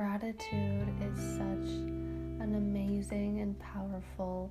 gratitude 0.00 0.88
is 1.12 1.20
such 1.36 1.68
an 2.40 2.54
amazing 2.56 3.40
and 3.40 3.58
powerful 3.58 4.50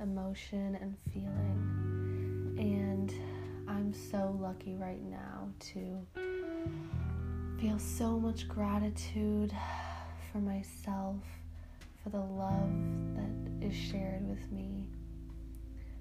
emotion 0.00 0.76
and 0.80 0.96
feeling. 1.12 2.56
And 2.58 3.14
I'm 3.68 3.94
so 3.94 4.36
lucky 4.40 4.74
right 4.74 5.00
now 5.04 5.50
to 5.72 6.04
feel 7.60 7.78
so 7.78 8.18
much 8.18 8.48
gratitude 8.48 9.52
for 10.32 10.38
myself, 10.38 11.22
for 12.02 12.08
the 12.10 12.18
love 12.18 12.72
that 13.14 13.64
is 13.68 13.76
shared 13.76 14.28
with 14.28 14.50
me 14.50 14.88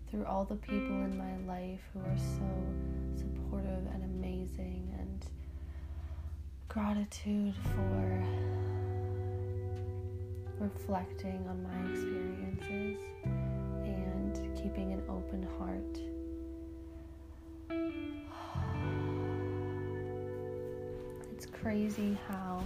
through 0.10 0.26
all 0.26 0.44
the 0.44 0.56
people 0.56 1.04
in 1.04 1.16
my 1.16 1.38
life 1.46 1.82
who 1.94 2.00
are 2.00 2.18
so 2.18 3.20
supportive 3.20 3.86
and 3.94 4.04
amazing, 4.06 4.92
and 4.98 5.24
gratitude 6.68 7.54
for 7.64 8.47
reflecting 10.60 11.48
on 11.48 11.64
my 11.64 11.80
experiences 11.92 12.98
and 13.84 14.36
keeping 14.56 14.94
an 14.94 15.02
open 15.10 15.48
heart. 15.58 16.00
It's 21.34 21.46
crazy 21.46 22.18
how 22.28 22.64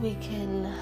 we 0.00 0.14
can 0.14 0.72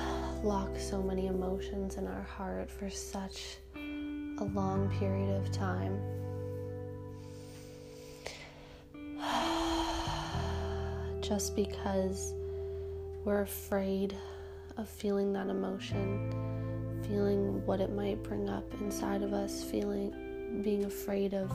lock 0.44 0.78
so 0.78 1.02
many 1.02 1.26
emotions 1.26 1.96
in 1.96 2.06
our 2.06 2.22
heart 2.22 2.70
for 2.70 2.88
such 2.88 3.58
a 3.76 4.44
long 4.44 4.88
period 5.00 5.30
of 5.36 5.50
time. 5.50 5.98
Just 11.20 11.56
because 11.56 12.32
we're 13.24 13.42
afraid 13.42 14.16
of 14.76 14.88
feeling 14.88 15.32
that 15.32 15.48
emotion, 15.48 16.30
feeling 17.06 17.64
what 17.66 17.80
it 17.80 17.92
might 17.92 18.22
bring 18.22 18.48
up 18.48 18.64
inside 18.80 19.22
of 19.22 19.32
us, 19.32 19.62
feeling 19.62 20.60
being 20.62 20.84
afraid 20.84 21.34
of 21.34 21.50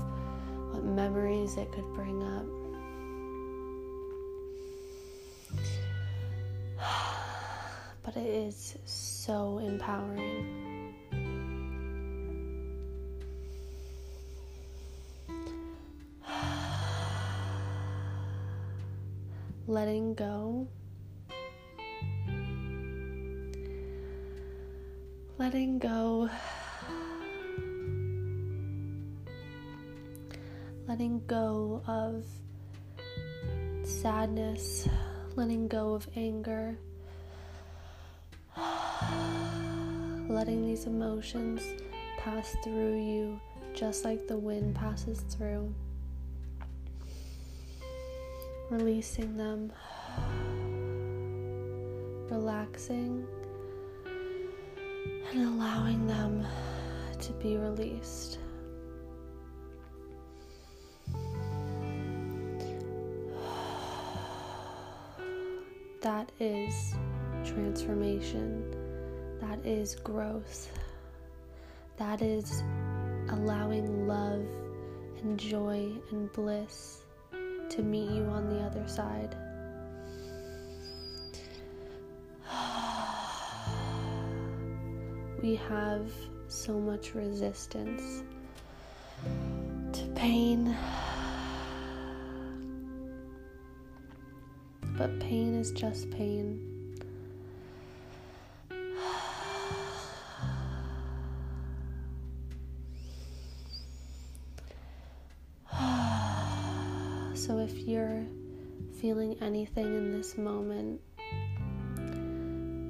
what 0.72 0.84
memories 0.84 1.58
it 1.58 1.72
could 1.72 1.94
bring 1.94 2.24
up. 2.24 2.46
But 8.02 8.16
it 8.16 8.26
is 8.26 8.78
so 8.86 9.60
empowering. 9.60 10.96
letting 19.68 20.14
go, 20.16 20.66
letting 25.40 25.80
go, 25.80 26.30
letting 30.86 31.22
go 31.28 31.82
of 31.88 32.26
sadness, 33.86 34.90
letting 35.38 35.70
go 35.70 35.94
of 35.94 36.10
anger, 36.18 36.78
letting 40.28 40.68
these 40.68 40.86
emotions 40.86 41.62
pass 42.18 42.54
through 42.62 43.02
you 43.02 43.40
just 43.74 44.04
like 44.04 44.28
the 44.28 44.38
wind 44.38 44.76
passes 44.76 45.22
through. 45.22 45.74
Releasing 48.70 49.38
them, 49.38 49.72
relaxing, 52.30 53.26
and 55.32 55.48
allowing 55.48 56.08
them 56.08 56.46
to 57.20 57.32
be 57.34 57.58
released. 57.58 58.40
That 66.02 66.32
is 66.40 66.96
transformation. 67.44 68.64
That 69.42 69.66
is 69.66 69.96
growth. 69.96 70.72
That 71.98 72.22
is 72.22 72.64
allowing 73.30 74.08
love 74.08 74.46
and 75.22 75.38
joy 75.38 75.92
and 76.12 76.32
bliss 76.32 77.02
to 77.70 77.82
meet 77.82 78.10
you 78.10 78.24
on 78.24 78.50
the 78.50 78.62
other 78.62 78.88
side. 78.88 79.36
We 85.42 85.56
have 85.56 86.12
so 86.50 86.78
much 86.78 87.16
resistance 87.16 88.24
to 89.94 90.06
pain, 90.14 90.76
but 94.98 95.18
pain 95.22 95.56
is 95.56 95.72
just 95.72 96.12
pain. 96.12 96.66
So 107.34 107.60
if 107.60 107.78
you're 107.88 108.26
feeling 109.00 109.38
anything 109.42 109.86
in 109.86 110.12
this 110.12 110.38
moment, 110.38 111.00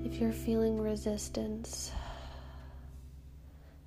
if 0.03 0.19
you're 0.19 0.31
feeling 0.31 0.81
resistance 0.81 1.91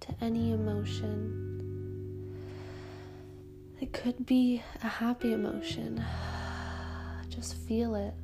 to 0.03 0.15
any 0.21 0.53
emotion, 0.53 2.37
it 3.81 3.93
could 3.93 4.27
be 4.27 4.61
a 4.83 4.89
happy 4.89 5.33
emotion. 5.33 6.05
Just 7.29 7.55
feel 7.55 7.95
it. 7.95 8.15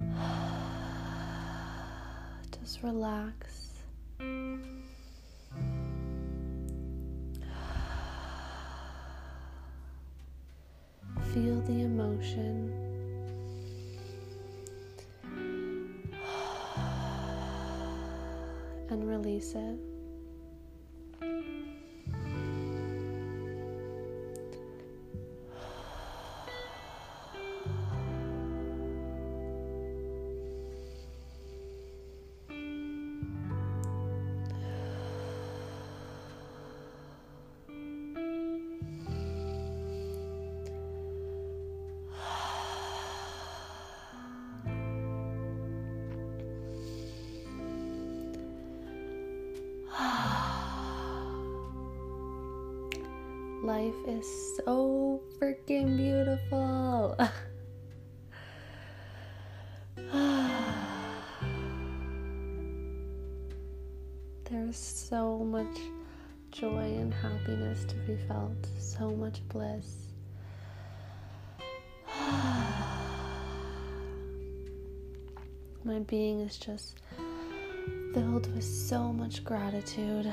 Just 2.60 2.82
relax. 2.82 3.82
Feel 11.34 11.60
the 11.60 11.82
emotion. 11.82 12.87
And 18.90 19.06
release 19.06 19.54
it. 19.54 19.78
Life 53.68 54.00
is 54.06 54.26
so 54.56 55.20
freaking 55.38 55.98
beautiful. 55.98 57.14
There's 64.50 64.78
so 64.78 65.40
much 65.40 65.76
joy 66.50 66.96
and 66.96 67.12
happiness 67.12 67.84
to 67.84 67.94
be 68.06 68.16
felt, 68.26 68.56
so 68.78 69.10
much 69.10 69.46
bliss. 69.50 70.14
My 75.84 75.98
being 76.06 76.40
is 76.40 76.56
just 76.56 77.02
filled 78.14 78.50
with 78.54 78.64
so 78.64 79.12
much 79.12 79.44
gratitude. 79.44 80.32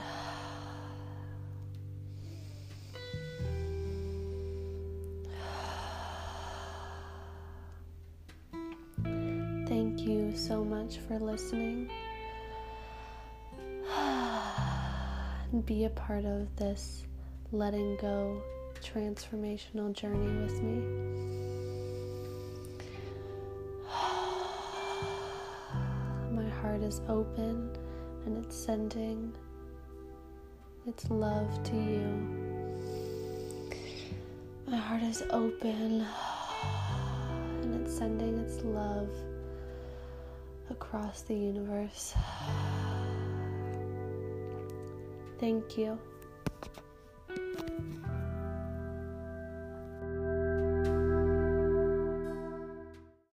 so 10.35 10.65
much 10.65 10.97
for 10.97 11.17
listening. 11.17 11.89
and 15.51 15.65
be 15.71 15.85
a 15.85 15.89
part 15.89 16.25
of 16.25 16.53
this 16.57 17.05
letting 17.53 17.95
go 17.97 18.41
transformational 18.83 19.93
journey 19.93 20.43
with 20.43 20.61
me. 20.61 20.81
My 26.31 26.49
heart 26.61 26.81
is 26.81 26.99
open 27.07 27.69
and 28.25 28.43
it's 28.43 28.57
sending 28.57 29.31
its 30.85 31.09
love 31.09 31.63
to 31.63 31.75
you. 31.75 32.03
My 34.67 34.77
heart 34.77 35.03
is 35.03 35.23
open 35.29 36.01
and 37.61 37.81
it's 37.81 37.97
sending 37.97 38.37
its 38.39 38.61
love 38.65 39.09
across 40.69 41.21
the 41.21 41.35
universe. 41.35 42.13
Thank 45.39 45.77
you. 45.77 45.99